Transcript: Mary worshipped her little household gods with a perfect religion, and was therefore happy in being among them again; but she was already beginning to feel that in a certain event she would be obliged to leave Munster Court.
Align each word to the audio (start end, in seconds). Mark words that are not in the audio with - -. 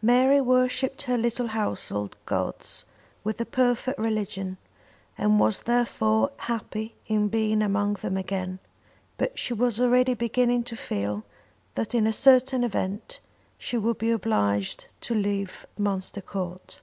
Mary 0.00 0.40
worshipped 0.40 1.02
her 1.02 1.18
little 1.18 1.48
household 1.48 2.16
gods 2.24 2.86
with 3.22 3.38
a 3.38 3.44
perfect 3.44 3.98
religion, 3.98 4.56
and 5.18 5.38
was 5.38 5.64
therefore 5.64 6.30
happy 6.38 6.94
in 7.06 7.28
being 7.28 7.60
among 7.60 7.92
them 7.92 8.16
again; 8.16 8.58
but 9.18 9.38
she 9.38 9.52
was 9.52 9.78
already 9.78 10.14
beginning 10.14 10.62
to 10.62 10.74
feel 10.74 11.22
that 11.74 11.94
in 11.94 12.06
a 12.06 12.14
certain 12.14 12.64
event 12.64 13.20
she 13.58 13.76
would 13.76 13.98
be 13.98 14.10
obliged 14.10 14.86
to 15.02 15.14
leave 15.14 15.66
Munster 15.76 16.22
Court. 16.22 16.80